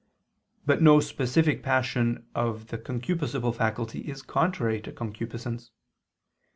4). 0.61 0.61
But 0.65 0.81
no 0.81 0.99
specific 0.99 1.61
passion 1.61 2.25
of 2.33 2.69
the 2.69 2.79
concupiscible 2.79 3.53
faculty 3.55 3.99
is 3.99 4.23
contrary 4.23 4.81
to 4.81 4.91
concupiscence. 4.91 5.69